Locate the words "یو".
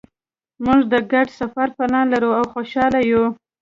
3.11-3.23